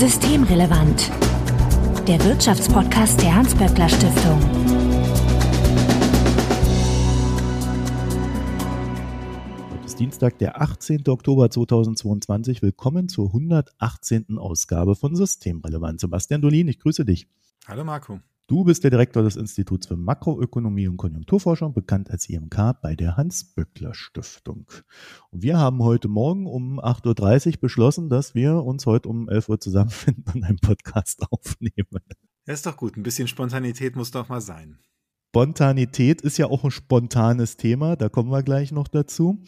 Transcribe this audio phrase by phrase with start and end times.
[0.00, 1.10] Systemrelevant.
[2.08, 4.40] Der Wirtschaftspodcast der Hans-Böckler Stiftung.
[9.70, 11.06] Heute ist Dienstag, der 18.
[11.06, 12.62] Oktober 2022.
[12.62, 14.38] Willkommen zur 118.
[14.38, 16.00] Ausgabe von Systemrelevant.
[16.00, 17.28] Sebastian Dolin, ich grüße dich.
[17.68, 18.20] Hallo Marco.
[18.50, 23.16] Du bist der Direktor des Instituts für Makroökonomie und Konjunkturforschung, bekannt als IMK bei der
[23.16, 24.66] Hans-Böckler-Stiftung.
[25.30, 29.50] Und wir haben heute Morgen um 8.30 Uhr beschlossen, dass wir uns heute um 11
[29.50, 32.02] Uhr zusammenfinden und einen Podcast aufnehmen.
[32.44, 32.96] Ja, ist doch gut.
[32.96, 34.80] Ein bisschen Spontanität muss doch mal sein.
[35.30, 39.38] Spontanität ist ja auch ein spontanes Thema, da kommen wir gleich noch dazu.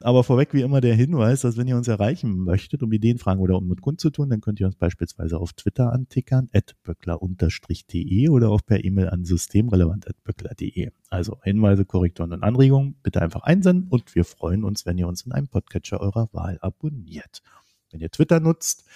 [0.00, 3.42] Aber vorweg wie immer der Hinweis, dass wenn ihr uns erreichen möchtet, um Ideen, Fragen
[3.42, 6.48] oder um mit Grund zu tun, dann könnt ihr uns beispielsweise auf Twitter antickern,
[6.84, 10.88] böckler-de oder auch per E-Mail an systemrelevant.böckler.de.
[11.10, 15.20] Also Hinweise, Korrekturen und Anregungen bitte einfach einsenden und wir freuen uns, wenn ihr uns
[15.26, 17.42] in einem Podcatcher eurer Wahl abonniert.
[17.90, 18.86] Wenn ihr Twitter nutzt,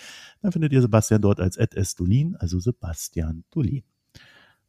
[0.40, 3.82] dann findet ihr Sebastian dort als @sdolin, also Sebastian Dolin.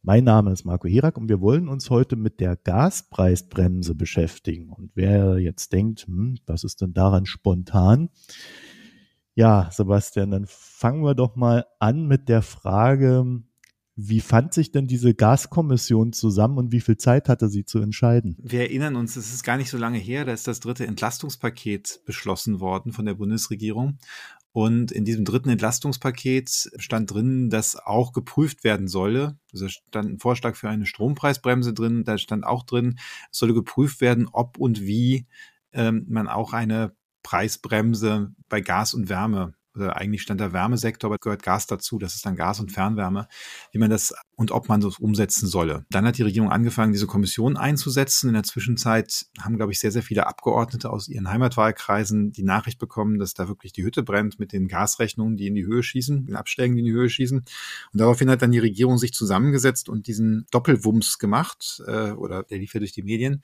[0.04, 4.70] Mein Name ist Marco Hirak und wir wollen uns heute mit der Gaspreisbremse beschäftigen.
[4.70, 8.10] Und wer jetzt denkt, hm, was ist denn daran spontan?
[9.36, 13.44] Ja, Sebastian, dann fangen wir doch mal an mit der Frage,
[13.94, 18.36] wie fand sich denn diese Gaskommission zusammen und wie viel Zeit hatte sie zu entscheiden?
[18.42, 22.00] Wir erinnern uns, es ist gar nicht so lange her, da ist das dritte Entlastungspaket
[22.06, 23.98] beschlossen worden von der Bundesregierung.
[24.52, 29.38] Und in diesem dritten Entlastungspaket stand drin, dass auch geprüft werden solle.
[29.52, 32.04] Also stand ein Vorschlag für eine Strompreisbremse drin.
[32.04, 32.98] Da stand auch drin,
[33.30, 35.26] es solle geprüft werden, ob und wie
[35.72, 41.18] ähm, man auch eine Preisbremse bei Gas und Wärme äh, eigentlich stand der Wärmesektor, aber
[41.18, 43.28] gehört Gas dazu, das ist dann Gas und Fernwärme,
[43.72, 45.84] wie man das und ob man das umsetzen solle.
[45.90, 48.28] Dann hat die Regierung angefangen, diese Kommission einzusetzen.
[48.28, 52.78] In der Zwischenzeit haben, glaube ich, sehr, sehr viele Abgeordnete aus ihren Heimatwahlkreisen die Nachricht
[52.78, 56.26] bekommen, dass da wirklich die Hütte brennt mit den Gasrechnungen, die in die Höhe schießen,
[56.26, 57.38] den Abschlägen, die in die Höhe schießen.
[57.38, 62.58] Und daraufhin hat dann die Regierung sich zusammengesetzt und diesen Doppelwumms gemacht, äh, oder der
[62.58, 63.42] lief ja durch die Medien,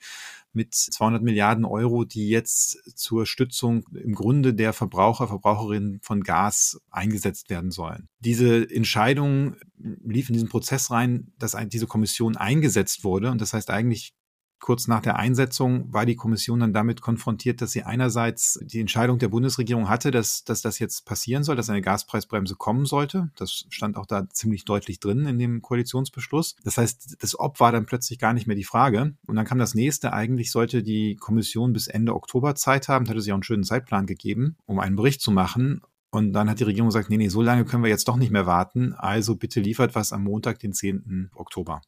[0.53, 6.81] mit 200 Milliarden Euro, die jetzt zur Stützung im Grunde der Verbraucher, Verbraucherinnen von Gas
[6.89, 8.09] eingesetzt werden sollen.
[8.19, 13.31] Diese Entscheidung lief in diesen Prozess rein, dass diese Kommission eingesetzt wurde.
[13.31, 14.13] Und das heißt eigentlich
[14.59, 19.17] kurz nach der Einsetzung war die Kommission dann damit konfrontiert, dass sie einerseits die Entscheidung
[19.17, 23.31] der Bundesregierung hatte, dass, dass das jetzt passieren soll, dass eine Gaspreisbremse kommen sollte.
[23.35, 26.55] Das stand auch da ziemlich deutlich drin in dem Koalitionsbeschluss.
[26.63, 29.13] Das heißt, das Ob war dann plötzlich gar nicht mehr die Frage.
[29.25, 30.13] Und dann kam das nächste.
[30.13, 34.05] Eigentlich sollte die Kommission bis Ende Oktober Zeit haben, hatte sie auch einen schönen Zeitplan
[34.05, 35.81] gegeben, um einen Bericht zu machen.
[36.11, 38.31] Und dann hat die Regierung gesagt, nee, nee, so lange können wir jetzt doch nicht
[38.31, 38.93] mehr warten.
[38.93, 41.31] Also bitte liefert was am Montag, den 10.
[41.35, 41.81] Oktober.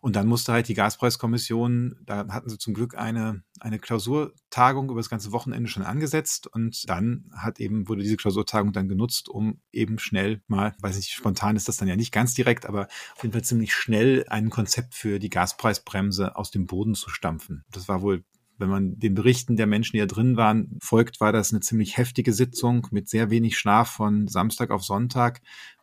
[0.00, 5.00] Und dann musste halt die Gaspreiskommission, da hatten sie zum Glück eine, eine Klausurtagung über
[5.00, 9.60] das ganze Wochenende schon angesetzt und dann hat eben, wurde diese Klausurtagung dann genutzt, um
[9.72, 13.22] eben schnell mal, weiß nicht, spontan ist das dann ja nicht ganz direkt, aber auf
[13.22, 17.64] jeden Fall ziemlich schnell ein Konzept für die Gaspreisbremse aus dem Boden zu stampfen.
[17.70, 18.24] Das war wohl
[18.60, 21.96] wenn man den Berichten der Menschen, die da drin waren, folgt, war das eine ziemlich
[21.96, 25.40] heftige Sitzung mit sehr wenig Schlaf von Samstag auf Sonntag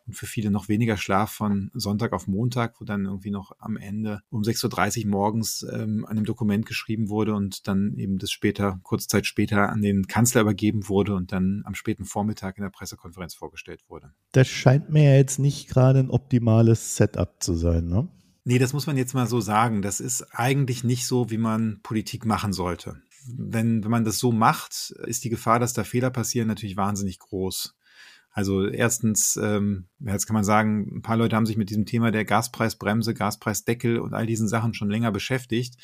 [0.07, 3.75] und für viele noch weniger Schlaf von Sonntag auf Montag, wo dann irgendwie noch am
[3.75, 8.31] Ende um 6.30 Uhr morgens ähm, an einem Dokument geschrieben wurde und dann eben das
[8.31, 12.63] später, kurze Zeit später an den Kanzler übergeben wurde und dann am späten Vormittag in
[12.63, 14.13] der Pressekonferenz vorgestellt wurde.
[14.31, 18.07] Das scheint mir ja jetzt nicht gerade ein optimales Setup zu sein, ne?
[18.49, 19.81] Nee, das muss man jetzt mal so sagen.
[19.81, 23.01] Das ist eigentlich nicht so, wie man Politik machen sollte.
[23.27, 27.19] Wenn, wenn man das so macht, ist die Gefahr, dass da Fehler passieren, natürlich wahnsinnig
[27.19, 27.75] groß.
[28.31, 32.09] Also erstens, ähm, jetzt kann man sagen, ein paar Leute haben sich mit diesem Thema
[32.09, 35.75] der Gaspreisbremse, Gaspreisdeckel und all diesen Sachen schon länger beschäftigt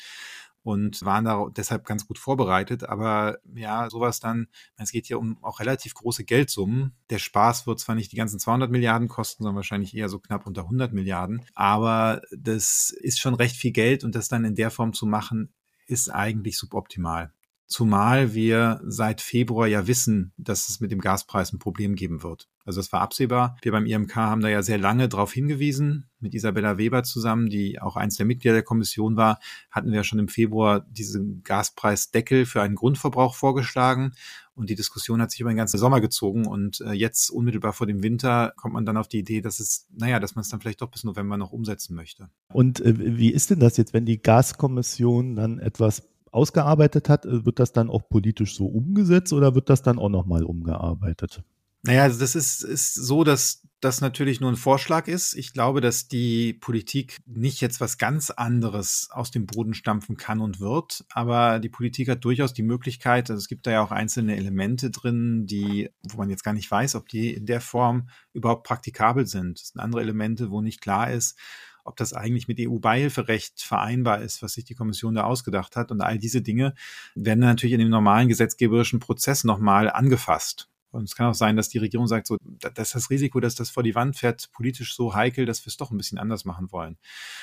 [0.64, 2.84] und waren da deshalb ganz gut vorbereitet.
[2.84, 6.94] Aber ja, sowas dann, es geht hier um auch relativ große Geldsummen.
[7.10, 10.46] Der Spaß wird zwar nicht die ganzen 200 Milliarden kosten, sondern wahrscheinlich eher so knapp
[10.46, 11.44] unter 100 Milliarden.
[11.54, 15.52] Aber das ist schon recht viel Geld und das dann in der Form zu machen,
[15.86, 17.30] ist eigentlich suboptimal.
[17.66, 22.48] Zumal wir seit Februar ja wissen, dass es mit dem Gaspreis ein Problem geben wird.
[22.66, 23.56] Also das war absehbar.
[23.62, 26.08] Wir beim IMK haben da ja sehr lange darauf hingewiesen.
[26.20, 29.38] Mit Isabella Weber zusammen, die auch eins der Mitglieder der Kommission war,
[29.70, 34.12] hatten wir schon im Februar diesen Gaspreisdeckel für einen Grundverbrauch vorgeschlagen.
[34.54, 36.46] Und die Diskussion hat sich über den ganzen Sommer gezogen.
[36.46, 39.86] Und äh, jetzt unmittelbar vor dem Winter kommt man dann auf die Idee, dass es,
[39.92, 42.30] naja, dass man es dann vielleicht doch bis November noch umsetzen möchte.
[42.52, 46.02] Und äh, wie ist denn das jetzt, wenn die Gaskommission dann etwas
[46.34, 50.08] ausgearbeitet hat, äh, wird das dann auch politisch so umgesetzt oder wird das dann auch
[50.08, 51.42] nochmal umgearbeitet?
[51.86, 55.34] Naja, also das ist, ist so, dass das natürlich nur ein Vorschlag ist.
[55.34, 60.40] Ich glaube, dass die Politik nicht jetzt was ganz anderes aus dem Boden stampfen kann
[60.40, 61.04] und wird.
[61.10, 64.90] Aber die Politik hat durchaus die Möglichkeit, also es gibt da ja auch einzelne Elemente
[64.90, 69.26] drin, die, wo man jetzt gar nicht weiß, ob die in der Form überhaupt praktikabel
[69.26, 69.60] sind.
[69.60, 71.38] Es sind andere Elemente, wo nicht klar ist,
[71.84, 75.90] ob das eigentlich mit EU-Beihilferecht vereinbar ist, was sich die Kommission da ausgedacht hat.
[75.90, 76.74] Und all diese Dinge
[77.14, 80.68] werden natürlich in dem normalen gesetzgeberischen Prozess nochmal angefasst.
[80.94, 82.36] Und es kann auch sein, dass die Regierung sagt, so,
[82.74, 85.76] dass das Risiko, dass das vor die Wand fährt, politisch so heikel, dass wir es
[85.76, 86.96] doch ein bisschen anders machen wollen.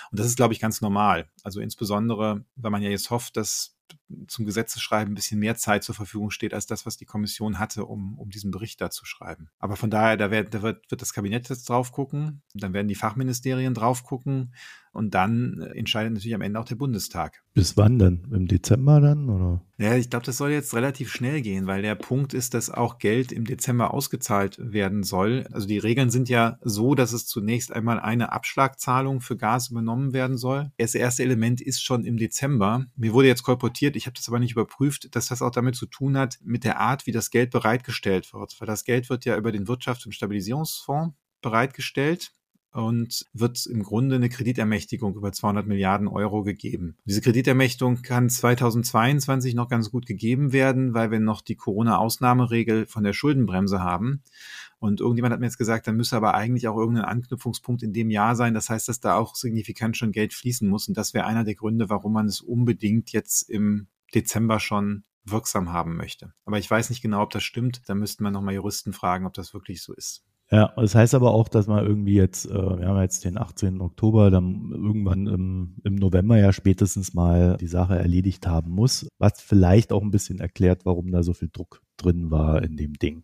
[0.10, 1.30] Und das ist, glaube ich, ganz normal.
[1.44, 3.76] Also insbesondere, weil man ja jetzt hofft, dass
[4.28, 7.86] zum Gesetzesschreiben ein bisschen mehr Zeit zur Verfügung steht, als das, was die Kommission hatte,
[7.86, 9.50] um, um diesen Bericht da zu schreiben.
[9.60, 12.88] Aber von daher, da, wird, da wird, wird das Kabinett jetzt drauf gucken, dann werden
[12.88, 14.54] die Fachministerien drauf gucken
[14.92, 17.44] und dann entscheidet natürlich am Ende auch der Bundestag.
[17.54, 18.28] Bis wann denn?
[18.32, 19.30] Im Dezember dann?
[19.30, 19.62] Oder?
[19.82, 23.00] Ja, ich glaube, das soll jetzt relativ schnell gehen, weil der Punkt ist, dass auch
[23.00, 25.48] Geld im Dezember ausgezahlt werden soll.
[25.52, 30.14] Also die Regeln sind ja so, dass es zunächst einmal eine Abschlagzahlung für Gas übernommen
[30.14, 30.72] werden soll.
[30.78, 32.86] Das erste Element ist schon im Dezember.
[32.96, 35.88] Mir wurde jetzt kolportiert, ich habe das aber nicht überprüft, dass das auch damit zu
[35.88, 38.56] tun hat, mit der Art, wie das Geld bereitgestellt wird.
[38.62, 42.34] Weil das Geld wird ja über den Wirtschafts- und Stabilisierungsfonds bereitgestellt
[42.72, 46.98] und wird im Grunde eine Kreditermächtigung über 200 Milliarden Euro gegeben.
[47.06, 53.04] Diese Kreditermächtigung kann 2022 noch ganz gut gegeben werden, weil wir noch die Corona-Ausnahmeregel von
[53.04, 54.24] der Schuldenbremse haben.
[54.80, 58.10] Und irgendjemand hat mir jetzt gesagt, da müsse aber eigentlich auch irgendein Anknüpfungspunkt in dem
[58.10, 58.54] Jahr sein.
[58.54, 60.88] Das heißt, dass da auch signifikant schon Geld fließen muss.
[60.88, 65.72] Und das wäre einer der Gründe, warum man es unbedingt jetzt im Dezember schon wirksam
[65.72, 66.34] haben möchte.
[66.46, 67.82] Aber ich weiß nicht genau, ob das stimmt.
[67.86, 70.24] Da müssten wir nochmal Juristen fragen, ob das wirklich so ist.
[70.54, 73.80] Ja, das heißt aber auch, dass man irgendwie jetzt, äh, wir haben jetzt den 18.
[73.80, 79.40] Oktober, dann irgendwann im, im November ja spätestens mal die Sache erledigt haben muss, was
[79.40, 83.24] vielleicht auch ein bisschen erklärt, warum da so viel Druck drin war in dem Ding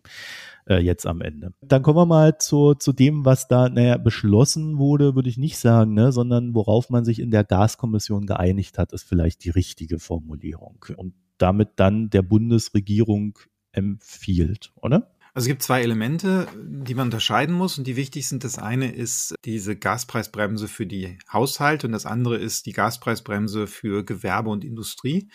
[0.66, 1.52] äh, jetzt am Ende.
[1.60, 5.58] Dann kommen wir mal zu, zu dem, was da naja, beschlossen wurde, würde ich nicht
[5.58, 9.98] sagen, ne, sondern worauf man sich in der Gaskommission geeinigt hat, ist vielleicht die richtige
[9.98, 13.38] Formulierung und damit dann der Bundesregierung
[13.72, 15.10] empfiehlt, oder?
[15.34, 18.44] Also es gibt zwei Elemente, die man unterscheiden muss und die wichtig sind.
[18.44, 24.04] Das eine ist diese Gaspreisbremse für die Haushalte und das andere ist die Gaspreisbremse für
[24.04, 25.28] Gewerbe und Industrie.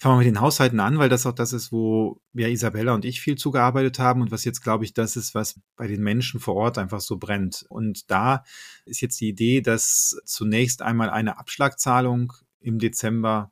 [0.00, 3.04] Fangen wir mit den Haushalten an, weil das auch das ist, wo ja Isabella und
[3.04, 6.38] ich viel zugearbeitet haben und was jetzt, glaube ich, das ist, was bei den Menschen
[6.38, 7.66] vor Ort einfach so brennt.
[7.68, 8.44] Und da
[8.84, 13.50] ist jetzt die Idee, dass zunächst einmal eine Abschlagzahlung im Dezember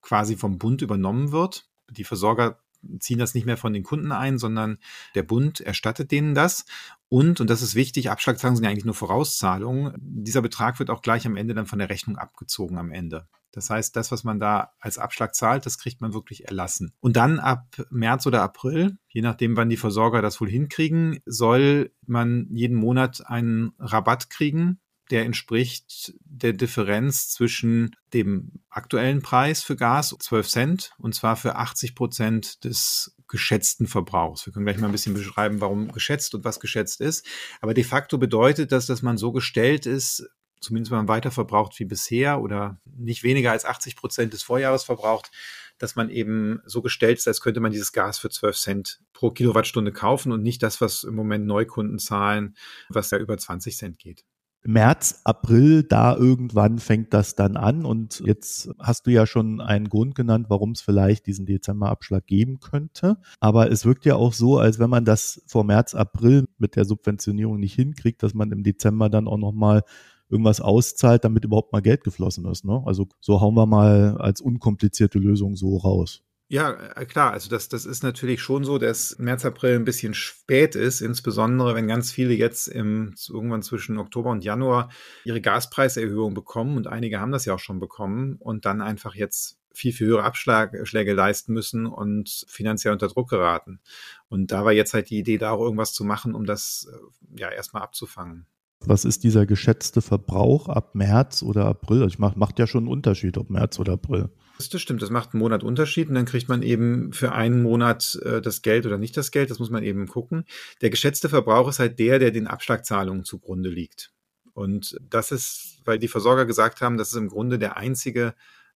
[0.00, 1.68] quasi vom Bund übernommen wird.
[1.90, 2.60] Die Versorger
[3.00, 4.78] ziehen das nicht mehr von den Kunden ein, sondern
[5.14, 6.64] der Bund erstattet denen das.
[7.08, 9.94] Und, und das ist wichtig, Abschlagzahlungen sind ja eigentlich nur Vorauszahlungen.
[9.98, 13.26] Dieser Betrag wird auch gleich am Ende dann von der Rechnung abgezogen am Ende.
[13.52, 16.92] Das heißt, das, was man da als Abschlag zahlt, das kriegt man wirklich erlassen.
[17.00, 21.92] Und dann ab März oder April, je nachdem, wann die Versorger das wohl hinkriegen, soll
[22.06, 24.80] man jeden Monat einen Rabatt kriegen
[25.10, 31.56] der entspricht der Differenz zwischen dem aktuellen Preis für Gas, 12 Cent, und zwar für
[31.56, 34.46] 80 Prozent des geschätzten Verbrauchs.
[34.46, 37.26] Wir können gleich mal ein bisschen beschreiben, warum geschätzt und was geschätzt ist.
[37.60, 40.28] Aber de facto bedeutet das, dass man so gestellt ist,
[40.60, 44.84] zumindest wenn man weiter verbraucht wie bisher oder nicht weniger als 80 Prozent des Vorjahres
[44.84, 45.30] verbraucht,
[45.78, 49.30] dass man eben so gestellt ist, als könnte man dieses Gas für 12 Cent pro
[49.30, 52.56] Kilowattstunde kaufen und nicht das, was im Moment Neukunden zahlen,
[52.88, 54.24] was ja über 20 Cent geht.
[54.64, 57.84] März, April, da irgendwann fängt das dann an.
[57.84, 62.60] Und jetzt hast du ja schon einen Grund genannt, warum es vielleicht diesen Dezemberabschlag geben
[62.60, 63.18] könnte.
[63.40, 66.84] Aber es wirkt ja auch so, als wenn man das vor März, April mit der
[66.84, 69.82] Subventionierung nicht hinkriegt, dass man im Dezember dann auch nochmal
[70.28, 72.64] irgendwas auszahlt, damit überhaupt mal Geld geflossen ist.
[72.64, 72.82] Ne?
[72.84, 76.22] Also so hauen wir mal als unkomplizierte Lösung so raus.
[76.50, 77.32] Ja, äh, klar.
[77.32, 81.74] Also das, das ist natürlich schon so, dass März, April ein bisschen spät ist, insbesondere
[81.74, 84.88] wenn ganz viele jetzt im, irgendwann zwischen Oktober und Januar
[85.24, 89.58] ihre Gaspreiserhöhung bekommen und einige haben das ja auch schon bekommen und dann einfach jetzt
[89.74, 93.80] viel, viel höhere Abschläge leisten müssen und finanziell unter Druck geraten.
[94.28, 97.40] Und da war jetzt halt die Idee, da auch irgendwas zu machen, um das äh,
[97.40, 98.46] ja erstmal abzufangen.
[98.80, 102.02] Was ist dieser geschätzte Verbrauch ab März oder April?
[102.02, 104.30] Also ich macht, macht ja schon einen Unterschied, ob März oder April.
[104.58, 108.18] Das stimmt, das macht einen Monat Unterschied und dann kriegt man eben für einen Monat
[108.24, 110.44] äh, das Geld oder nicht das Geld, das muss man eben gucken.
[110.80, 114.12] Der geschätzte Verbrauch ist halt der, der den Abschlagzahlungen zugrunde liegt.
[114.54, 118.34] Und das ist, weil die Versorger gesagt haben, das ist im Grunde der einzige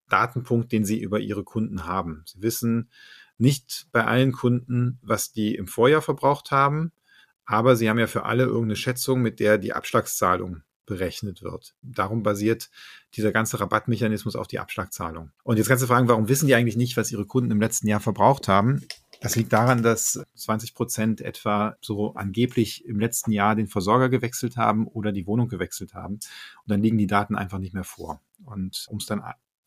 [0.09, 2.23] Datenpunkt, den sie über ihre Kunden haben.
[2.27, 2.89] Sie wissen
[3.39, 6.93] nicht bei allen Kunden, was die im Vorjahr verbraucht haben,
[7.45, 11.75] aber sie haben ja für alle irgendeine Schätzung, mit der die Abschlagszahlung berechnet wird.
[11.83, 12.71] Darum basiert
[13.15, 15.31] dieser ganze Rabattmechanismus auf die Abschlagzahlung.
[15.43, 17.89] Und jetzt kannst du fragen, warum wissen die eigentlich nicht, was ihre Kunden im letzten
[17.89, 18.87] Jahr verbraucht haben?
[19.21, 24.57] Das liegt daran, dass 20 Prozent etwa so angeblich im letzten Jahr den Versorger gewechselt
[24.57, 26.15] haben oder die Wohnung gewechselt haben.
[26.15, 26.21] Und
[26.67, 28.21] dann liegen die Daten einfach nicht mehr vor.
[28.45, 29.23] Und um es dann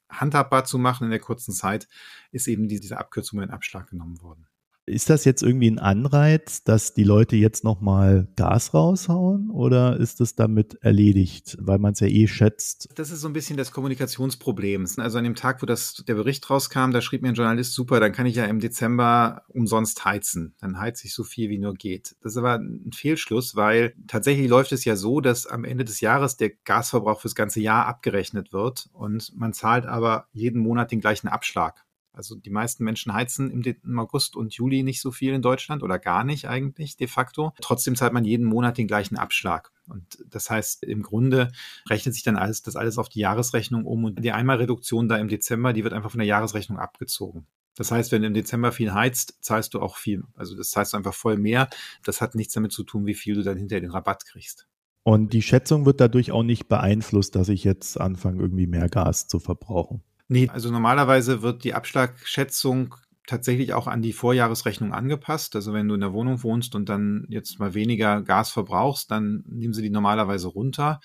[0.10, 1.88] handhabbar zu machen in der kurzen Zeit,
[2.32, 4.46] ist eben diese Abkürzung in Abschlag genommen worden.
[4.88, 10.22] Ist das jetzt irgendwie ein Anreiz, dass die Leute jetzt nochmal Gas raushauen oder ist
[10.22, 12.90] es damit erledigt, weil man es ja eh schätzt?
[12.94, 14.86] Das ist so ein bisschen das Kommunikationsproblem.
[14.98, 18.00] Also an dem Tag, wo das, der Bericht rauskam, da schrieb mir ein Journalist, super,
[18.00, 20.54] dann kann ich ja im Dezember umsonst heizen.
[20.60, 22.16] Dann heize ich so viel wie nur geht.
[22.22, 26.00] Das ist aber ein Fehlschluss, weil tatsächlich läuft es ja so, dass am Ende des
[26.02, 31.02] Jahres der Gasverbrauch fürs ganze Jahr abgerechnet wird und man zahlt aber jeden Monat den
[31.02, 31.85] gleichen Abschlag.
[32.16, 36.00] Also die meisten Menschen heizen im, August und Juli nicht so viel in Deutschland oder
[36.00, 37.54] gar nicht eigentlich de facto.
[37.62, 39.72] Trotzdem zahlt man jeden Monat den gleichen Abschlag.
[39.88, 41.52] Und das heißt, im Grunde
[41.90, 45.28] rechnet sich dann alles, das alles auf die Jahresrechnung um und die Einmalreduktion da im
[45.28, 47.46] Dezember, die wird einfach von der Jahresrechnung abgezogen.
[47.76, 50.24] Das heißt, wenn du im Dezember viel heizt, zahlst du auch viel.
[50.36, 51.70] Also das zahlst du einfach voll mehr.
[52.04, 54.68] Das hat nichts damit zu tun, wie viel du dann hinterher den Rabatt kriegst.
[55.04, 59.28] Und die Schätzung wird dadurch auch nicht beeinflusst, dass ich jetzt anfange, irgendwie mehr Gas
[59.28, 60.02] zu verbrauchen.
[60.28, 62.96] Nee, also normalerweise wird die Abschlagschätzung
[63.28, 65.56] tatsächlich auch an die Vorjahresrechnung angepasst.
[65.56, 69.44] Also wenn du in der Wohnung wohnst und dann jetzt mal weniger Gas verbrauchst, dann
[69.48, 71.00] nehmen sie die normalerweise runter.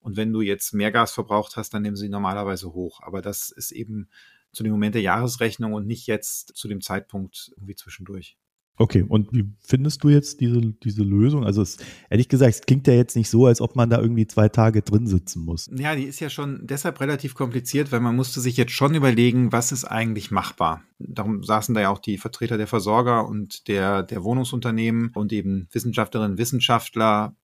[0.00, 3.00] Und wenn du jetzt mehr Gas verbraucht hast, dann nehmen sie normalerweise hoch.
[3.02, 4.08] Aber das ist eben
[4.52, 8.36] zu dem Moment der Jahresrechnung und nicht jetzt zu dem Zeitpunkt irgendwie zwischendurch.
[8.76, 11.44] Okay, und wie findest du jetzt diese, diese Lösung?
[11.44, 11.76] Also es,
[12.10, 14.82] ehrlich gesagt, es klingt ja jetzt nicht so, als ob man da irgendwie zwei Tage
[14.82, 15.70] drin sitzen muss.
[15.72, 19.52] Ja, die ist ja schon deshalb relativ kompliziert, weil man musste sich jetzt schon überlegen,
[19.52, 20.82] was ist eigentlich machbar.
[20.98, 25.68] Darum saßen da ja auch die Vertreter der Versorger und der, der Wohnungsunternehmen und eben
[25.70, 27.36] Wissenschaftlerinnen, Wissenschaftler,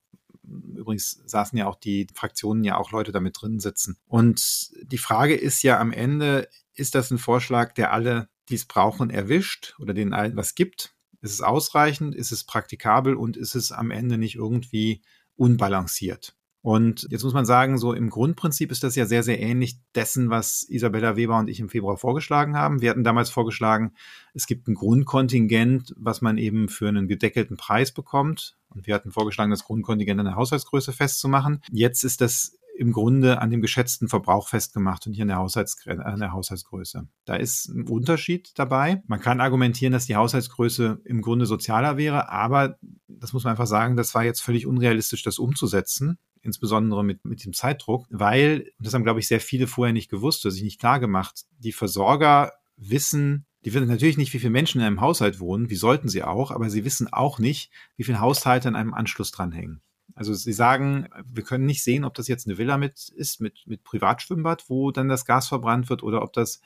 [0.75, 3.99] Übrigens saßen ja auch die Fraktionen ja auch Leute damit drin sitzen.
[4.08, 8.64] Und die Frage ist ja am Ende, ist das ein Vorschlag, der alle, die es
[8.64, 10.94] brauchen, erwischt oder denen allen was gibt?
[11.23, 12.15] Ist es ausreichend?
[12.15, 13.15] Ist es praktikabel?
[13.15, 15.03] Und ist es am Ende nicht irgendwie
[15.37, 16.35] unbalanciert?
[16.62, 20.29] Und jetzt muss man sagen, so im Grundprinzip ist das ja sehr, sehr ähnlich dessen,
[20.29, 22.83] was Isabella Weber und ich im Februar vorgeschlagen haben.
[22.83, 23.95] Wir hatten damals vorgeschlagen,
[24.35, 28.59] es gibt ein Grundkontingent, was man eben für einen gedeckelten Preis bekommt.
[28.69, 31.62] Und wir hatten vorgeschlagen, das Grundkontingent an der Haushaltsgröße festzumachen.
[31.73, 36.18] Jetzt ist das im Grunde an dem geschätzten Verbrauch festgemacht und nicht an der, an
[36.18, 37.06] der Haushaltsgröße.
[37.26, 39.02] Da ist ein Unterschied dabei.
[39.06, 43.66] Man kann argumentieren, dass die Haushaltsgröße im Grunde sozialer wäre, aber das muss man einfach
[43.66, 48.94] sagen, das war jetzt völlig unrealistisch, das umzusetzen insbesondere mit, mit dem Zeitdruck, weil, das
[48.94, 52.52] haben, glaube ich, sehr viele vorher nicht gewusst oder sich nicht klar gemacht, die Versorger
[52.78, 56.22] wissen, die wissen natürlich nicht, wie viele Menschen in einem Haushalt wohnen, wie sollten sie
[56.22, 59.82] auch, aber sie wissen auch nicht, wie viele Haushalte an einem Anschluss dranhängen.
[60.14, 63.62] Also sie sagen, wir können nicht sehen, ob das jetzt eine Villa mit ist, mit,
[63.67, 66.61] mit Privatschwimmbad, wo dann das Gas verbrannt wird, oder ob das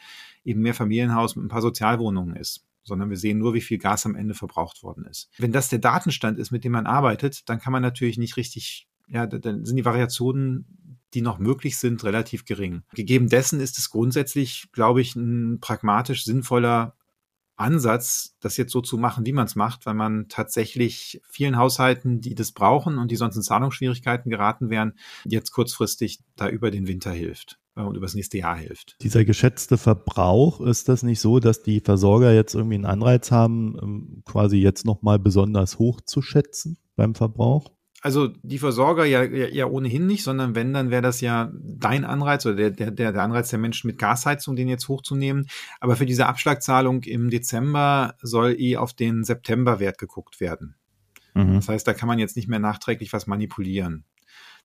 [0.45, 4.07] eben mehr Familienhaus mit ein paar Sozialwohnungen ist sondern wir sehen nur, wie viel Gas
[4.07, 5.31] am Ende verbraucht worden ist.
[5.39, 8.89] Wenn das der Datenstand ist, mit dem man arbeitet, dann kann man natürlich nicht richtig,
[9.09, 12.83] ja, dann sind die Variationen, die noch möglich sind, relativ gering.
[12.93, 16.97] Gegeben dessen ist es grundsätzlich, glaube ich, ein pragmatisch sinnvoller
[17.57, 22.21] Ansatz, das jetzt so zu machen, wie man es macht, weil man tatsächlich vielen Haushalten,
[22.21, 24.95] die das brauchen und die sonst in Zahlungsschwierigkeiten geraten wären,
[25.25, 28.97] jetzt kurzfristig da über den Winter hilft äh, und übers nächste Jahr hilft.
[29.03, 33.77] Dieser geschätzte Verbrauch, ist das nicht so, dass die Versorger jetzt irgendwie einen Anreiz haben,
[33.81, 37.71] ähm, quasi jetzt nochmal besonders hoch zu schätzen beim Verbrauch?
[38.05, 42.05] Also die Versorger ja, ja, ja ohnehin nicht, sondern wenn, dann wäre das ja dein
[42.05, 45.47] Anreiz oder der, der, der Anreiz der Menschen mit Gasheizung, den jetzt hochzunehmen.
[45.81, 50.75] Aber für diese Abschlagzahlung im Dezember soll eh auf den Septemberwert geguckt werden.
[51.33, 51.55] Mhm.
[51.55, 54.05] Das heißt, da kann man jetzt nicht mehr nachträglich was manipulieren.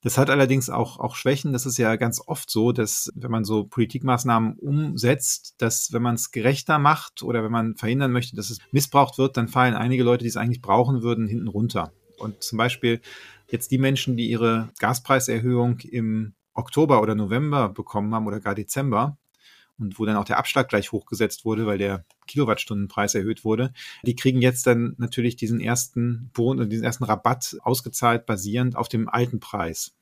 [0.02, 1.54] Das hat allerdings auch, auch Schwächen.
[1.54, 6.16] Das ist ja ganz oft so, dass wenn man so Politikmaßnahmen umsetzt, dass wenn man
[6.16, 10.04] es gerechter macht oder wenn man verhindern möchte, dass es missbraucht wird, dann fallen einige
[10.04, 11.94] Leute, die es eigentlich brauchen würden, hinten runter.
[12.20, 13.02] Und zum Beispiel
[13.48, 19.18] jetzt die Menschen, die ihre Gaspreiserhöhung im Oktober oder November bekommen haben oder gar Dezember
[19.80, 23.74] und wo dann auch der Abschlag gleich hochgesetzt wurde, weil der Kilowattstundenpreis erhöht wurde,
[24.04, 29.08] die kriegen jetzt dann natürlich diesen ersten Bon, diesen ersten Rabatt ausgezahlt basierend auf dem
[29.08, 29.96] alten Preis.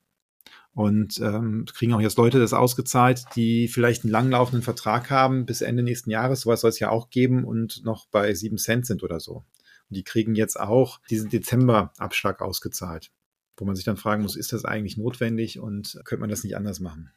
[0.74, 5.60] Und ähm, kriegen auch jetzt Leute das ausgezahlt, die vielleicht einen langlaufenden Vertrag haben bis
[5.60, 9.02] Ende nächsten Jahres, sowas soll es ja auch geben und noch bei sieben Cent sind
[9.02, 9.44] oder so.
[9.90, 13.10] Die kriegen jetzt auch diesen Dezember-Abschlag ausgezahlt,
[13.56, 16.56] wo man sich dann fragen muss, ist das eigentlich notwendig und könnte man das nicht
[16.56, 17.10] anders machen?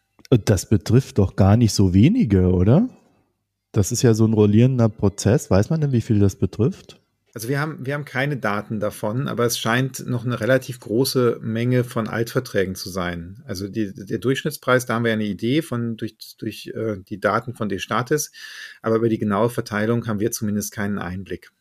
[0.45, 2.89] Das betrifft doch gar nicht so wenige, oder?
[3.71, 5.49] Das ist ja so ein rollierender Prozess.
[5.49, 7.01] Weiß man denn, wie viel das betrifft?
[7.33, 11.39] Also wir haben, wir haben keine Daten davon, aber es scheint noch eine relativ große
[11.41, 13.41] Menge von Altverträgen zu sein.
[13.45, 17.53] Also die, der Durchschnittspreis, da haben wir eine Idee von durch, durch äh, die Daten
[17.53, 18.33] von Destatis,
[18.81, 21.51] aber über die genaue Verteilung haben wir zumindest keinen Einblick.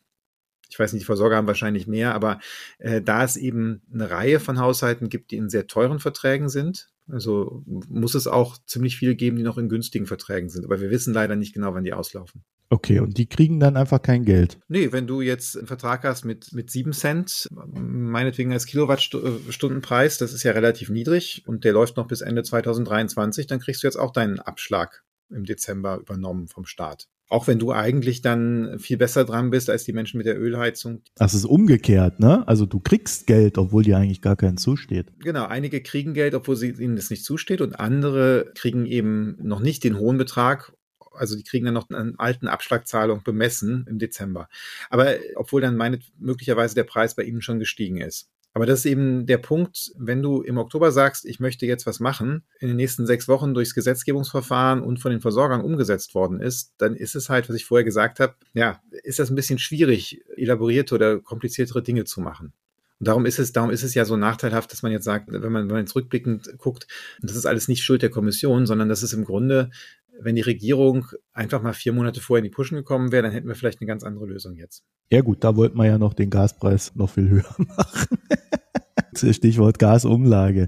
[0.71, 2.39] Ich weiß nicht, die Versorger haben wahrscheinlich mehr, aber
[2.79, 6.89] äh, da es eben eine Reihe von Haushalten gibt, die in sehr teuren Verträgen sind,
[7.09, 10.65] also muss es auch ziemlich viele geben, die noch in günstigen Verträgen sind.
[10.65, 12.43] Aber wir wissen leider nicht genau, wann die auslaufen.
[12.69, 14.57] Okay, und die kriegen dann einfach kein Geld.
[14.69, 20.31] Nee, wenn du jetzt einen Vertrag hast mit, mit 7 Cent, meinetwegen als Kilowattstundenpreis, das
[20.31, 23.97] ist ja relativ niedrig und der läuft noch bis Ende 2023, dann kriegst du jetzt
[23.97, 27.09] auch deinen Abschlag im Dezember übernommen vom Staat.
[27.31, 31.01] Auch wenn du eigentlich dann viel besser dran bist als die Menschen mit der Ölheizung.
[31.15, 32.45] Das ist umgekehrt, ne?
[32.45, 35.13] Also du kriegst Geld, obwohl dir eigentlich gar keinen zusteht.
[35.19, 39.61] Genau, einige kriegen Geld, obwohl sie, ihnen das nicht zusteht und andere kriegen eben noch
[39.61, 40.73] nicht den hohen Betrag
[41.13, 44.47] also die kriegen dann noch eine alten Abschlagzahlung bemessen im Dezember.
[44.89, 48.29] Aber obwohl dann meine, möglicherweise der Preis bei ihnen schon gestiegen ist.
[48.53, 51.99] Aber das ist eben der Punkt, wenn du im Oktober sagst, ich möchte jetzt was
[52.01, 56.73] machen, in den nächsten sechs Wochen durchs Gesetzgebungsverfahren und von den Versorgern umgesetzt worden ist,
[56.77, 60.21] dann ist es halt, was ich vorher gesagt habe, ja, ist das ein bisschen schwierig,
[60.35, 62.51] elaborierte oder kompliziertere Dinge zu machen.
[63.01, 65.41] Und darum ist es, darum ist es ja so nachteilhaft, dass man jetzt sagt, wenn
[65.41, 66.87] man, wenn man jetzt rückblickend guckt,
[67.21, 69.71] das ist alles nicht Schuld der Kommission, sondern das ist im Grunde,
[70.19, 73.47] wenn die Regierung einfach mal vier Monate vorher in die Puschen gekommen wäre, dann hätten
[73.47, 74.83] wir vielleicht eine ganz andere Lösung jetzt.
[75.09, 78.17] Ja gut, da wollten wir ja noch den Gaspreis noch viel höher machen.
[79.13, 80.67] Stichwort Gasumlage.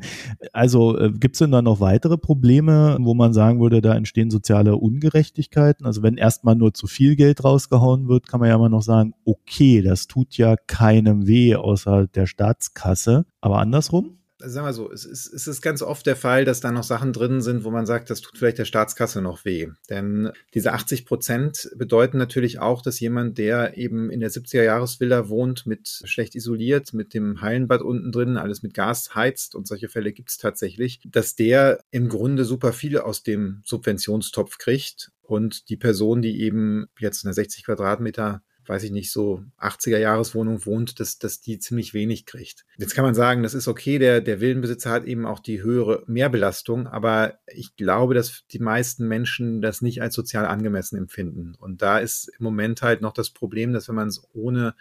[0.52, 4.30] Also äh, gibt es denn da noch weitere Probleme, wo man sagen würde, da entstehen
[4.30, 5.86] soziale Ungerechtigkeiten?
[5.86, 9.14] Also wenn erstmal nur zu viel Geld rausgehauen wird, kann man ja immer noch sagen,
[9.26, 13.26] okay, das tut ja keinem weh außer der Staatskasse.
[13.40, 14.18] Aber andersrum?
[14.46, 17.14] Sagen wir so, es ist, es ist ganz oft der Fall, dass da noch Sachen
[17.14, 19.70] drin sind, wo man sagt, das tut vielleicht der Staatskasse noch weh.
[19.90, 25.66] Denn diese 80 Prozent bedeuten natürlich auch, dass jemand, der eben in der 70er-Jahres-Villa wohnt,
[25.66, 30.14] mit schlecht isoliert, mit dem Hallenbad unten drin, alles mit Gas heizt und solche Fälle
[30.14, 35.78] gibt es tatsächlich, dass der im Grunde super viele aus dem Subventionstopf kriegt und die
[35.78, 41.41] Person, die eben jetzt eine 60 Quadratmeter weiß ich nicht, so 80er-Jahreswohnung wohnt, dass, dass
[41.41, 42.65] die ziemlich wenig kriegt.
[42.77, 46.03] Jetzt kann man sagen, das ist okay, der, der Villenbesitzer hat eben auch die höhere
[46.08, 51.55] Mehrbelastung, aber ich glaube, dass die meisten Menschen das nicht als sozial angemessen empfinden.
[51.60, 54.75] Und da ist im Moment halt noch das Problem, dass wenn man es ohne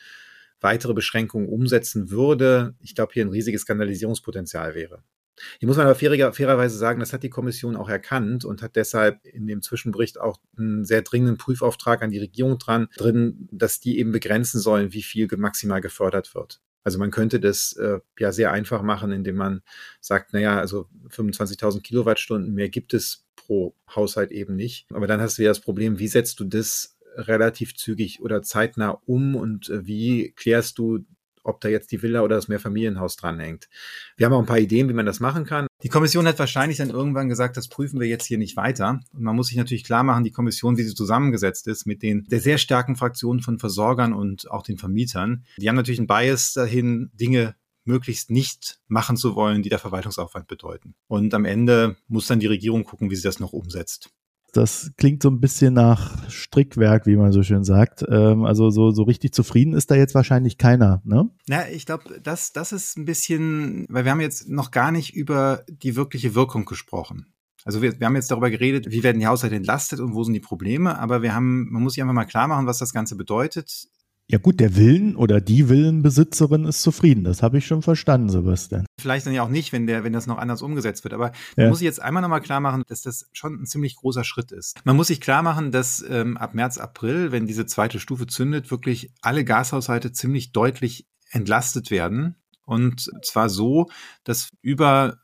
[0.61, 5.03] weitere Beschränkungen umsetzen würde, ich glaube, hier ein riesiges Skandalisierungspotenzial wäre.
[5.59, 8.77] Hier muss man aber fairer, fairerweise sagen, das hat die Kommission auch erkannt und hat
[8.77, 13.81] deshalb in dem Zwischenbericht auch einen sehr dringenden Prüfauftrag an die Regierung dran drin, dass
[13.81, 16.61] die eben begrenzen sollen, wie viel maximal gefördert wird.
[16.85, 19.63] Also man könnte das äh, ja sehr einfach machen, indem man
[20.01, 24.87] sagt, naja, also 25.000 Kilowattstunden mehr gibt es pro Haushalt eben nicht.
[24.93, 29.01] Aber dann hast du ja das Problem, wie setzt du das relativ zügig oder zeitnah
[29.07, 31.05] um und äh, wie klärst du
[31.43, 33.69] ob da jetzt die Villa oder das Mehrfamilienhaus dranhängt.
[34.17, 35.67] Wir haben auch ein paar Ideen, wie man das machen kann.
[35.83, 39.01] Die Kommission hat wahrscheinlich dann irgendwann gesagt, das prüfen wir jetzt hier nicht weiter.
[39.13, 42.25] Und man muss sich natürlich klar machen, die Kommission, wie sie zusammengesetzt ist, mit den
[42.31, 46.53] der sehr starken Fraktionen von Versorgern und auch den Vermietern, die haben natürlich einen Bias
[46.53, 50.95] dahin, Dinge möglichst nicht machen zu wollen, die der Verwaltungsaufwand bedeuten.
[51.09, 54.11] Und am Ende muss dann die Regierung gucken, wie sie das noch umsetzt.
[54.53, 58.05] Das klingt so ein bisschen nach Strickwerk, wie man so schön sagt.
[58.09, 61.31] Ähm, also so, so richtig zufrieden ist da jetzt wahrscheinlich keiner, ne?
[61.49, 65.15] Na, ich glaube, das, das ist ein bisschen, weil wir haben jetzt noch gar nicht
[65.15, 67.33] über die wirkliche Wirkung gesprochen.
[67.65, 70.35] Also wir, wir haben jetzt darüber geredet, wie werden die Haushalte entlastet und wo sind
[70.35, 73.17] die Probleme, aber wir haben, man muss sich einfach mal klar machen, was das Ganze
[73.17, 73.89] bedeutet.
[74.33, 77.23] Ja gut, der Willen oder die Willenbesitzerin ist zufrieden.
[77.23, 78.87] Das habe ich schon verstanden, Sebastian.
[78.99, 81.13] Vielleicht dann ja auch nicht, wenn der, wenn das noch anders umgesetzt wird.
[81.13, 84.25] Aber man muss sich jetzt einmal nochmal klar machen, dass das schon ein ziemlich großer
[84.25, 84.81] Schritt ist.
[84.85, 88.71] Man muss sich klar machen, dass ähm, ab März, April, wenn diese zweite Stufe zündet,
[88.71, 92.37] wirklich alle Gashaushalte ziemlich deutlich entlastet werden.
[92.65, 93.91] Und zwar so,
[94.25, 95.19] dass über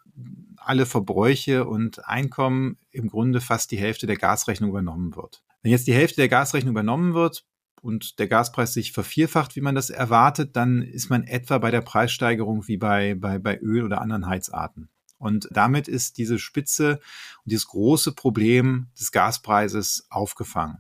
[0.58, 5.42] alle Verbräuche und Einkommen im Grunde fast die Hälfte der Gasrechnung übernommen wird.
[5.62, 7.46] Wenn jetzt die Hälfte der Gasrechnung übernommen wird,
[7.82, 11.80] und der Gaspreis sich vervierfacht, wie man das erwartet, dann ist man etwa bei der
[11.80, 14.88] Preissteigerung wie bei, bei, bei Öl oder anderen Heizarten.
[15.18, 17.00] Und damit ist diese Spitze
[17.44, 20.78] und dieses große Problem des Gaspreises aufgefangen.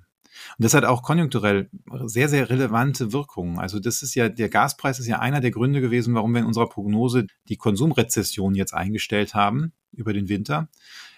[0.56, 1.68] Und das hat auch konjunkturell
[2.04, 3.58] sehr, sehr relevante Wirkungen.
[3.58, 6.46] Also das ist ja, der Gaspreis ist ja einer der Gründe gewesen, warum wir in
[6.46, 10.68] unserer Prognose die Konsumrezession jetzt eingestellt haben über den Winter.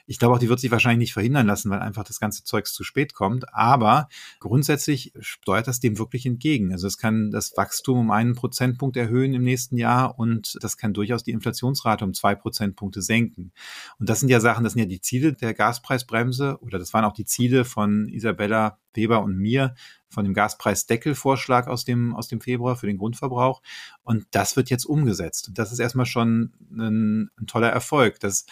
[0.07, 2.73] Ich glaube auch, die wird sich wahrscheinlich nicht verhindern lassen, weil einfach das ganze Zeugs
[2.73, 3.53] zu spät kommt.
[3.55, 4.09] Aber
[4.39, 6.73] grundsätzlich steuert das dem wirklich entgegen.
[6.73, 10.93] Also es kann das Wachstum um einen Prozentpunkt erhöhen im nächsten Jahr und das kann
[10.93, 13.53] durchaus die Inflationsrate um zwei Prozentpunkte senken.
[13.99, 17.05] Und das sind ja Sachen, das sind ja die Ziele der Gaspreisbremse oder das waren
[17.05, 19.75] auch die Ziele von Isabella Weber und mir
[20.09, 23.63] von dem Gaspreisdeckelvorschlag aus dem, aus dem Februar für den Grundverbrauch.
[24.03, 25.49] Und das wird jetzt umgesetzt.
[25.49, 28.19] Und das ist erstmal schon ein, ein toller Erfolg.
[28.21, 28.45] Das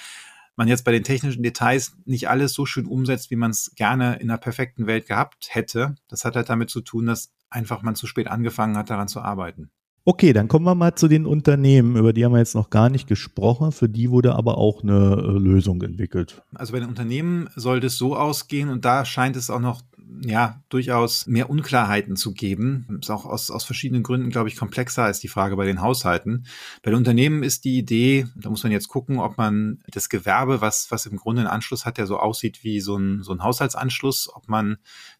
[0.58, 4.16] man jetzt bei den technischen Details nicht alles so schön umsetzt, wie man es gerne
[4.16, 5.94] in einer perfekten Welt gehabt hätte.
[6.08, 9.20] Das hat halt damit zu tun, dass einfach man zu spät angefangen hat, daran zu
[9.20, 9.70] arbeiten.
[10.04, 12.88] Okay, dann kommen wir mal zu den Unternehmen, über die haben wir jetzt noch gar
[12.88, 13.72] nicht gesprochen.
[13.72, 16.42] Für die wurde aber auch eine äh, Lösung entwickelt.
[16.54, 19.82] Also bei den Unternehmen sollte es so ausgehen und da scheint es auch noch
[20.22, 22.98] ja durchaus mehr Unklarheiten zu geben.
[23.00, 26.46] Ist auch aus, aus verschiedenen Gründen, glaube ich, komplexer als die Frage bei den Haushalten.
[26.82, 30.60] Bei den Unternehmen ist die Idee, da muss man jetzt gucken, ob man das Gewerbe,
[30.60, 33.42] was, was im Grunde einen Anschluss hat, der so aussieht wie so ein, so ein
[33.42, 34.78] Haushaltsanschluss, ob man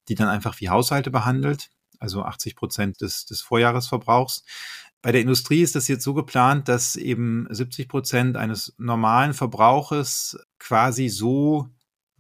[0.09, 1.70] die dann einfach wie Haushalte behandelt
[2.01, 4.44] also 80 Prozent des, des Vorjahresverbrauchs.
[5.01, 10.38] Bei der Industrie ist das jetzt so geplant, dass eben 70 Prozent eines normalen Verbrauches
[10.59, 11.68] quasi so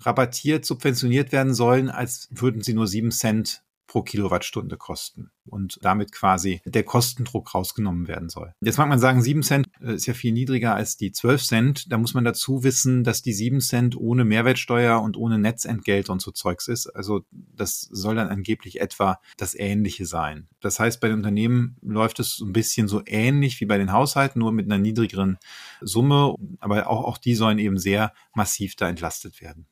[0.00, 6.12] rabattiert, subventioniert werden sollen, als würden sie nur sieben Cent pro Kilowattstunde kosten und damit
[6.12, 8.52] quasi der Kostendruck rausgenommen werden soll.
[8.60, 11.92] Jetzt mag man sagen, 7 Cent äh, ist ja viel niedriger als die 12 Cent.
[11.92, 16.20] Da muss man dazu wissen, dass die 7 Cent ohne Mehrwertsteuer und ohne Netzentgelt und
[16.20, 16.86] so Zeugs ist.
[16.88, 20.48] Also das soll dann angeblich etwa das Ähnliche sein.
[20.60, 23.92] Das heißt, bei den Unternehmen läuft es so ein bisschen so ähnlich wie bei den
[23.92, 25.38] Haushalten, nur mit einer niedrigeren
[25.80, 26.34] Summe.
[26.60, 29.66] Aber auch, auch die sollen eben sehr massiv da entlastet werden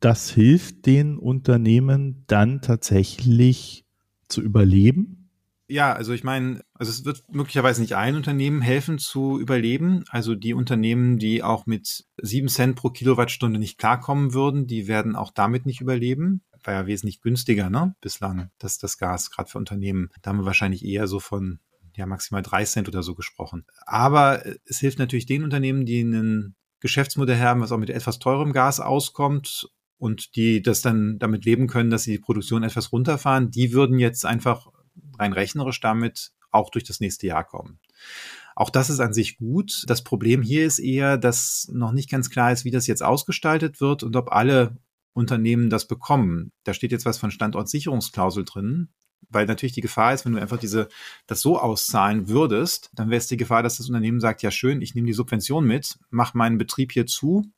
[0.00, 3.84] das hilft den Unternehmen dann tatsächlich
[4.28, 5.20] zu überleben?
[5.68, 10.02] Ja, also ich meine, also es wird möglicherweise nicht ein Unternehmen helfen zu überleben.
[10.08, 15.14] Also die Unternehmen, die auch mit sieben Cent pro Kilowattstunde nicht klarkommen würden, die werden
[15.14, 16.42] auch damit nicht überleben.
[16.64, 17.94] War ja wesentlich günstiger, ne?
[18.00, 20.10] Bislang, das, das Gas, gerade für Unternehmen.
[20.22, 21.60] Da haben wir wahrscheinlich eher so von
[21.94, 23.64] ja, maximal drei Cent oder so gesprochen.
[23.86, 28.52] Aber es hilft natürlich den Unternehmen, die ein Geschäftsmodell haben, was auch mit etwas teurem
[28.52, 33.50] Gas auskommt und die das dann damit leben können, dass sie die Produktion etwas runterfahren,
[33.50, 34.68] die würden jetzt einfach
[35.18, 37.78] rein rechnerisch damit auch durch das nächste Jahr kommen.
[38.56, 39.84] Auch das ist an sich gut.
[39.86, 43.80] Das Problem hier ist eher, dass noch nicht ganz klar ist, wie das jetzt ausgestaltet
[43.80, 44.78] wird und ob alle
[45.12, 46.50] Unternehmen das bekommen.
[46.64, 48.88] Da steht jetzt was von Standortsicherungsklausel drin,
[49.28, 50.88] weil natürlich die Gefahr ist, wenn du einfach diese
[51.26, 54.80] das so auszahlen würdest, dann wäre es die Gefahr, dass das Unternehmen sagt, ja schön,
[54.80, 57.52] ich nehme die Subvention mit, mache meinen Betrieb hier zu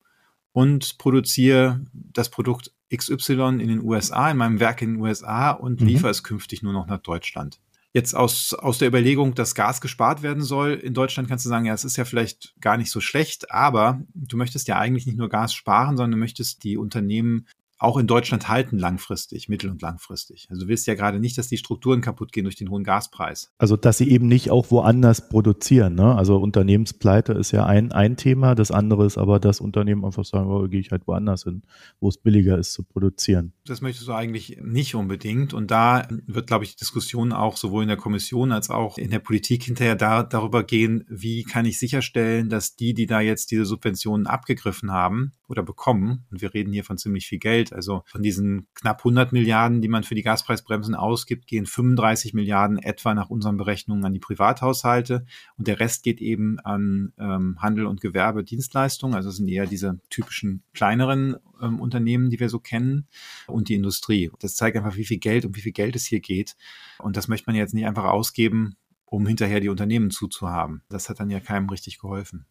[0.53, 5.81] und produziere das Produkt XY in den USA, in meinem Werk in den USA und
[5.81, 5.87] mhm.
[5.87, 7.59] liefere es künftig nur noch nach Deutschland.
[7.91, 11.65] Jetzt aus, aus der Überlegung, dass Gas gespart werden soll in Deutschland, kannst du sagen,
[11.65, 15.17] ja, es ist ja vielleicht gar nicht so schlecht, aber du möchtest ja eigentlich nicht
[15.17, 19.81] nur Gas sparen, sondern du möchtest die Unternehmen auch in Deutschland halten langfristig, mittel- und
[19.81, 20.47] langfristig.
[20.49, 23.51] Also du willst ja gerade nicht, dass die Strukturen kaputt gehen durch den hohen Gaspreis.
[23.57, 25.95] Also dass sie eben nicht auch woanders produzieren.
[25.95, 26.15] Ne?
[26.15, 30.49] Also Unternehmenspleite ist ja ein, ein Thema, das andere ist aber, dass Unternehmen einfach sagen,
[30.49, 31.63] oh, gehe ich halt woanders hin,
[31.99, 33.53] wo es billiger ist zu produzieren.
[33.65, 35.53] Das möchtest du eigentlich nicht unbedingt.
[35.53, 39.19] Und da wird, glaube ich, Diskussion auch sowohl in der Kommission als auch in der
[39.19, 43.65] Politik hinterher da, darüber gehen, wie kann ich sicherstellen, dass die, die da jetzt diese
[43.65, 48.21] Subventionen abgegriffen haben oder bekommen, und wir reden hier von ziemlich viel Geld, also von
[48.21, 53.29] diesen knapp 100 Milliarden, die man für die Gaspreisbremsen ausgibt, gehen 35 Milliarden etwa nach
[53.29, 55.25] unseren Berechnungen an die Privathaushalte
[55.57, 59.15] und der Rest geht eben an ähm, Handel und Gewerbe, Dienstleistungen.
[59.15, 63.07] Also sind eher diese typischen kleineren ähm, Unternehmen, die wir so kennen
[63.47, 64.31] und die Industrie.
[64.39, 66.55] Das zeigt einfach, wie viel Geld und wie viel Geld es hier geht.
[66.99, 70.81] Und das möchte man jetzt nicht einfach ausgeben, um hinterher die Unternehmen zuzuhaben.
[70.89, 72.45] Das hat dann ja keinem richtig geholfen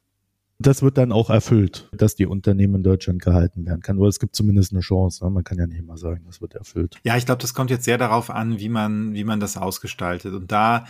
[0.59, 3.99] das wird dann auch erfüllt, dass die Unternehmen in Deutschland gehalten werden kann.
[3.99, 5.25] Oder es gibt zumindest eine Chance.
[5.25, 5.31] Ne?
[5.31, 6.99] Man kann ja nicht immer sagen, das wird erfüllt.
[7.05, 10.35] Ja, ich glaube, das kommt jetzt sehr darauf an, wie man, wie man das ausgestaltet.
[10.35, 10.85] Und da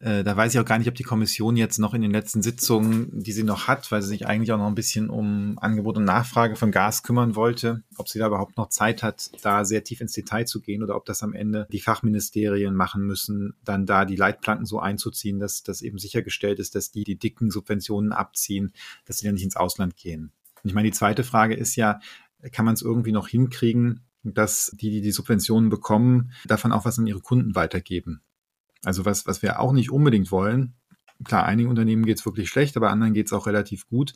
[0.00, 2.40] äh, da weiß ich auch gar nicht, ob die Kommission jetzt noch in den letzten
[2.40, 5.96] Sitzungen, die sie noch hat, weil sie sich eigentlich auch noch ein bisschen um Angebot
[5.96, 9.82] und Nachfrage von Gas kümmern wollte, ob sie da überhaupt noch Zeit hat, da sehr
[9.82, 13.86] tief ins Detail zu gehen oder ob das am Ende die Fachministerien machen müssen, dann
[13.86, 18.12] da die Leitplanken so einzuziehen, dass das eben sichergestellt ist, dass die die dicken Subventionen
[18.12, 18.72] abziehen,
[19.04, 20.30] dass sie dann nicht ins Ausland gehen.
[20.62, 21.98] Und ich meine, die zweite Frage ist ja,
[22.52, 26.98] kann man es irgendwie noch hinkriegen, dass die, die die Subventionen bekommen, davon auch was
[26.98, 28.22] an ihre Kunden weitergeben?
[28.84, 30.74] Also was, was wir auch nicht unbedingt wollen,
[31.24, 34.14] klar, einigen Unternehmen geht es wirklich schlecht, aber anderen geht es auch relativ gut,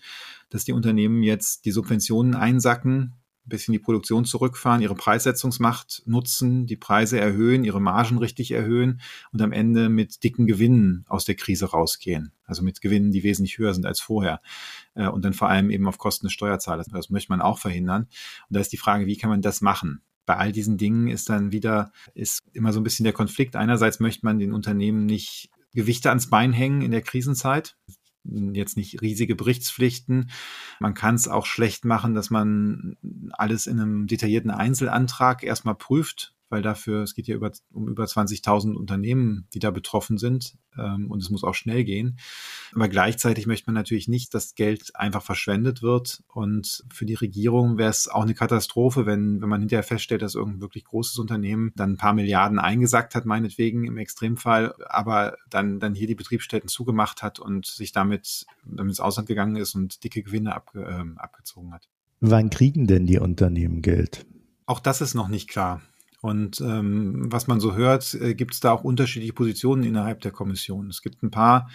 [0.50, 6.66] dass die Unternehmen jetzt die Subventionen einsacken, ein bisschen die Produktion zurückfahren, ihre Preissetzungsmacht nutzen,
[6.66, 9.00] die Preise erhöhen, ihre Margen richtig erhöhen
[9.32, 12.32] und am Ende mit dicken Gewinnen aus der Krise rausgehen.
[12.44, 14.40] Also mit Gewinnen, die wesentlich höher sind als vorher.
[14.94, 16.86] Äh, und dann vor allem eben auf Kosten des Steuerzahlers.
[16.86, 18.02] Das möchte man auch verhindern.
[18.48, 20.02] Und da ist die Frage, wie kann man das machen?
[20.26, 23.56] Bei all diesen Dingen ist dann wieder, ist immer so ein bisschen der Konflikt.
[23.56, 27.76] Einerseits möchte man den Unternehmen nicht Gewichte ans Bein hängen in der Krisenzeit.
[28.24, 30.30] Jetzt nicht riesige Berichtspflichten.
[30.78, 32.96] Man kann es auch schlecht machen, dass man
[33.32, 38.04] alles in einem detaillierten Einzelantrag erstmal prüft, weil dafür, es geht ja über, um über
[38.04, 42.18] 20.000 Unternehmen, die da betroffen sind ähm, und es muss auch schnell gehen.
[42.74, 47.78] Aber gleichzeitig möchte man natürlich nicht, dass Geld einfach verschwendet wird und für die Regierung
[47.78, 51.72] wäre es auch eine Katastrophe, wenn, wenn man hinterher feststellt, dass irgendein wirklich großes Unternehmen
[51.74, 56.68] dann ein paar Milliarden eingesackt hat, meinetwegen im Extremfall, aber dann, dann hier die Betriebsstätten
[56.68, 61.02] zugemacht hat und sich damit, damit ins Ausland gegangen ist und dicke Gewinne ab, äh,
[61.16, 61.88] abgezogen hat.
[62.20, 64.26] Wann kriegen denn die Unternehmen Geld?
[64.66, 65.82] Auch das ist noch nicht klar.
[66.22, 70.30] Und ähm, was man so hört, äh, gibt es da auch unterschiedliche Positionen innerhalb der
[70.30, 70.88] Kommission.
[70.88, 71.68] Es gibt ein paar,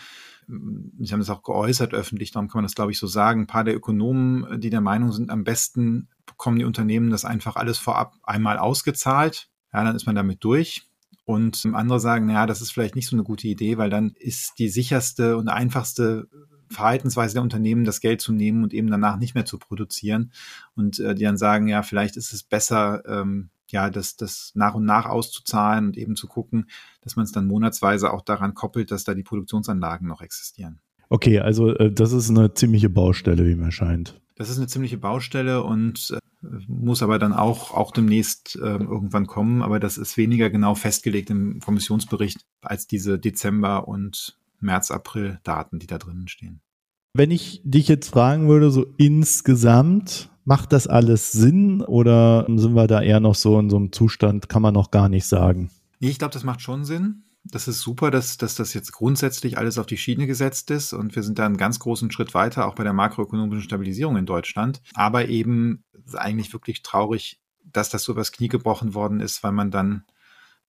[0.48, 3.42] ähm, Sie haben es auch geäußert öffentlich, darum kann man das, glaube ich, so sagen,
[3.42, 7.58] ein paar der Ökonomen, die der Meinung sind, am besten bekommen die Unternehmen das einfach
[7.58, 9.50] alles vorab einmal ausgezahlt.
[9.74, 10.88] Ja, dann ist man damit durch.
[11.26, 14.60] Und andere sagen, naja, das ist vielleicht nicht so eine gute Idee, weil dann ist
[14.60, 16.30] die sicherste und einfachste
[16.70, 20.32] Verhaltensweise der Unternehmen, das Geld zu nehmen und eben danach nicht mehr zu produzieren.
[20.76, 24.76] Und äh, die dann sagen, ja, vielleicht ist es besser, ähm, ja, das, das nach
[24.76, 26.68] und nach auszuzahlen und eben zu gucken,
[27.02, 30.80] dass man es dann monatsweise auch daran koppelt, dass da die Produktionsanlagen noch existieren.
[31.10, 34.20] Okay, also äh, das ist eine ziemliche Baustelle, wie mir scheint.
[34.36, 36.20] Das ist eine ziemliche Baustelle und äh,
[36.68, 39.62] muss aber dann auch, auch demnächst äh, irgendwann kommen.
[39.62, 45.88] Aber das ist weniger genau festgelegt im Kommissionsbericht als diese Dezember- und März, April-Daten, die
[45.88, 46.62] da drinnen stehen.
[47.14, 52.88] Wenn ich dich jetzt fragen würde, so insgesamt, macht das alles Sinn oder sind wir
[52.88, 55.72] da eher noch so in so einem Zustand, kann man noch gar nicht sagen?
[56.00, 57.24] Nee, ich glaube, das macht schon Sinn.
[57.44, 61.16] Das ist super, dass, dass das jetzt grundsätzlich alles auf die Schiene gesetzt ist und
[61.16, 64.82] wir sind da einen ganz großen Schritt weiter, auch bei der makroökonomischen Stabilisierung in Deutschland.
[64.94, 69.72] Aber eben eigentlich wirklich traurig, dass das so übers Knie gebrochen worden ist, weil man
[69.72, 70.04] dann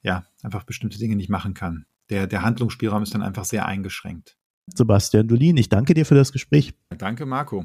[0.03, 4.37] ja einfach bestimmte Dinge nicht machen kann der, der Handlungsspielraum ist dann einfach sehr eingeschränkt.
[4.75, 6.75] Sebastian Dolin, ich danke dir für das Gespräch.
[6.97, 7.65] Danke, Marco.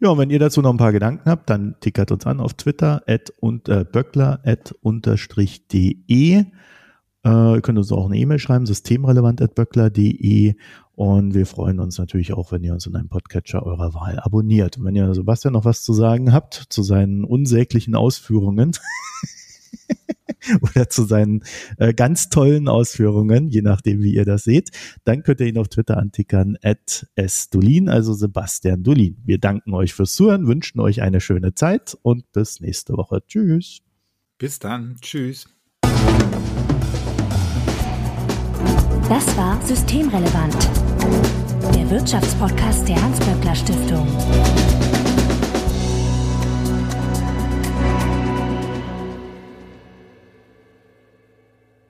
[0.00, 2.54] Ja, und wenn ihr dazu noch ein paar Gedanken habt, dann tickert uns an auf
[2.54, 5.96] Twitter, at und, äh, böckler, at unterstrich de.
[7.24, 10.54] Äh, ihr könnt uns auch eine E-Mail schreiben, systemrelevant at böckler.de.
[10.94, 14.76] Und wir freuen uns natürlich auch, wenn ihr uns in einem Podcatcher eurer Wahl abonniert.
[14.76, 18.72] Und wenn ihr Sebastian noch was zu sagen habt zu seinen unsäglichen Ausführungen,
[20.62, 21.42] oder zu seinen
[21.78, 24.70] äh, ganz tollen Ausführungen, je nachdem, wie ihr das seht,
[25.04, 29.16] dann könnt ihr ihn auf Twitter antickern, at sdolin, also Sebastian Dolin.
[29.24, 33.22] Wir danken euch fürs Zuhören, wünschen euch eine schöne Zeit und bis nächste Woche.
[33.26, 33.80] Tschüss.
[34.38, 34.96] Bis dann.
[35.00, 35.46] Tschüss.
[39.08, 40.56] Das war Systemrelevant,
[41.74, 44.91] der Wirtschaftspodcast der Hans-Böckler Stiftung.